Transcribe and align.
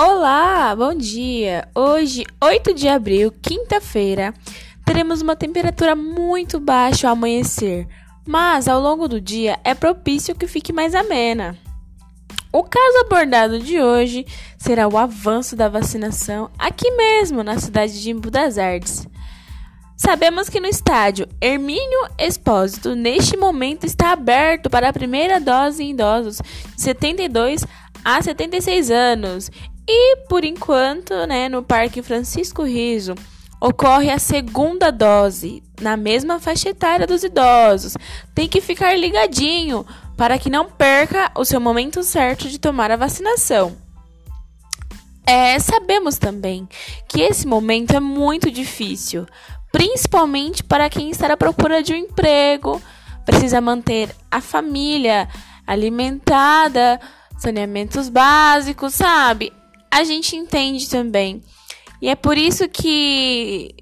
Olá, 0.00 0.76
bom 0.76 0.94
dia! 0.94 1.66
Hoje, 1.74 2.24
8 2.40 2.72
de 2.72 2.86
abril, 2.86 3.34
quinta-feira, 3.42 4.32
teremos 4.86 5.20
uma 5.20 5.34
temperatura 5.34 5.96
muito 5.96 6.60
baixa 6.60 7.08
ao 7.08 7.14
amanhecer, 7.14 7.84
mas 8.24 8.68
ao 8.68 8.80
longo 8.80 9.08
do 9.08 9.20
dia 9.20 9.58
é 9.64 9.74
propício 9.74 10.36
que 10.36 10.46
fique 10.46 10.72
mais 10.72 10.94
amena. 10.94 11.58
O 12.52 12.62
caso 12.62 12.98
abordado 13.00 13.58
de 13.58 13.80
hoje 13.80 14.24
será 14.56 14.86
o 14.86 14.96
avanço 14.96 15.56
da 15.56 15.68
vacinação 15.68 16.48
aqui 16.56 16.88
mesmo, 16.92 17.42
na 17.42 17.58
cidade 17.58 18.00
de 18.00 18.08
Embu 18.12 18.30
das 18.30 18.56
Artes. 18.56 19.04
Sabemos 19.96 20.48
que 20.48 20.60
no 20.60 20.68
estádio 20.68 21.28
Hermínio 21.40 22.08
Expósito, 22.16 22.94
neste 22.94 23.36
momento, 23.36 23.84
está 23.84 24.12
aberto 24.12 24.70
para 24.70 24.90
a 24.90 24.92
primeira 24.92 25.40
dose 25.40 25.82
em 25.82 25.90
idosos 25.90 26.36
de 26.76 26.82
72 26.82 27.66
a 28.04 28.22
76 28.22 28.92
anos 28.92 29.50
e, 29.88 30.16
por 30.28 30.44
enquanto, 30.44 31.14
né, 31.26 31.48
no 31.48 31.62
Parque 31.62 32.02
Francisco 32.02 32.62
Riso, 32.62 33.14
ocorre 33.58 34.10
a 34.10 34.18
segunda 34.18 34.92
dose, 34.92 35.62
na 35.80 35.96
mesma 35.96 36.38
faixa 36.38 36.68
etária 36.68 37.06
dos 37.06 37.24
idosos. 37.24 37.96
Tem 38.34 38.46
que 38.46 38.60
ficar 38.60 38.94
ligadinho 38.94 39.86
para 40.14 40.38
que 40.38 40.50
não 40.50 40.66
perca 40.66 41.30
o 41.34 41.44
seu 41.44 41.58
momento 41.58 42.02
certo 42.02 42.48
de 42.50 42.58
tomar 42.58 42.90
a 42.90 42.96
vacinação. 42.96 43.76
É, 45.26 45.58
sabemos 45.58 46.18
também 46.18 46.68
que 47.08 47.22
esse 47.22 47.46
momento 47.46 47.96
é 47.96 48.00
muito 48.00 48.50
difícil, 48.50 49.26
principalmente 49.72 50.62
para 50.62 50.90
quem 50.90 51.10
está 51.10 51.32
à 51.32 51.36
procura 51.36 51.82
de 51.82 51.92
um 51.92 51.96
emprego, 51.96 52.80
precisa 53.24 53.60
manter 53.60 54.14
a 54.30 54.40
família 54.40 55.28
alimentada, 55.66 56.98
saneamentos 57.38 58.08
básicos, 58.08 58.94
sabe? 58.94 59.52
A 59.90 60.04
gente 60.04 60.36
entende 60.36 60.88
também. 60.88 61.42
E 62.00 62.08
é 62.08 62.14
por 62.14 62.38
isso 62.38 62.68
que 62.68 63.74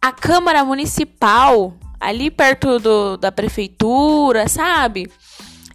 a 0.00 0.12
Câmara 0.12 0.64
Municipal, 0.64 1.74
ali 2.00 2.30
perto 2.30 2.78
do, 2.78 3.16
da 3.16 3.30
prefeitura, 3.30 4.48
sabe? 4.48 5.10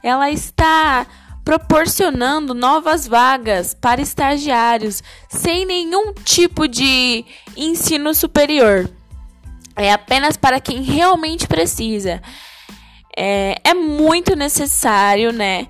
Ela 0.01 0.31
está 0.31 1.05
proporcionando 1.43 2.53
novas 2.53 3.07
vagas 3.07 3.73
para 3.73 4.01
estagiários 4.01 5.03
sem 5.29 5.65
nenhum 5.65 6.13
tipo 6.13 6.67
de 6.67 7.25
ensino 7.55 8.13
superior. 8.13 8.89
É 9.75 9.91
apenas 9.91 10.37
para 10.37 10.59
quem 10.59 10.81
realmente 10.81 11.47
precisa. 11.47 12.21
É, 13.15 13.59
é 13.63 13.73
muito 13.73 14.35
necessário, 14.35 15.31
né? 15.31 15.67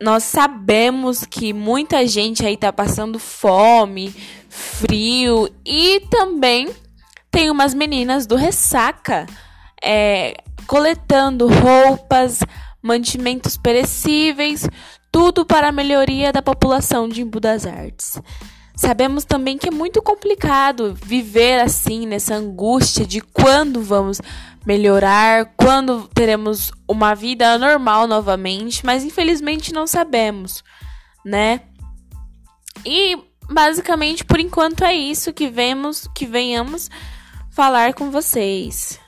Nós 0.00 0.24
sabemos 0.24 1.24
que 1.24 1.52
muita 1.52 2.06
gente 2.06 2.44
aí 2.44 2.56
tá 2.56 2.72
passando 2.72 3.18
fome, 3.18 4.14
frio 4.48 5.48
e 5.64 6.00
também 6.10 6.68
tem 7.30 7.50
umas 7.50 7.74
meninas 7.74 8.26
do 8.26 8.36
Ressaca 8.36 9.26
é, 9.82 10.36
coletando 10.66 11.46
roupas, 11.48 12.40
mantimentos 12.82 13.56
perecíveis, 13.56 14.68
tudo 15.10 15.44
para 15.44 15.68
a 15.68 15.72
melhoria 15.72 16.32
da 16.32 16.42
população 16.42 17.08
de 17.08 17.22
Embu 17.22 17.40
das 17.40 17.66
Artes. 17.66 18.20
Sabemos 18.78 19.24
também 19.24 19.58
que 19.58 19.66
é 19.66 19.72
muito 19.72 20.00
complicado 20.00 20.94
viver 20.94 21.58
assim, 21.58 22.06
nessa 22.06 22.36
angústia 22.36 23.04
de 23.04 23.20
quando 23.20 23.82
vamos 23.82 24.20
melhorar, 24.64 25.52
quando 25.56 26.06
teremos 26.14 26.70
uma 26.86 27.12
vida 27.12 27.58
normal 27.58 28.06
novamente, 28.06 28.86
mas 28.86 29.02
infelizmente 29.02 29.72
não 29.72 29.84
sabemos, 29.84 30.62
né? 31.24 31.62
E 32.86 33.18
basicamente 33.50 34.24
por 34.24 34.38
enquanto 34.38 34.84
é 34.84 34.94
isso 34.94 35.32
que 35.32 35.48
vemos, 35.48 36.08
que 36.14 36.24
venhamos 36.24 36.88
falar 37.50 37.94
com 37.94 38.12
vocês. 38.12 39.00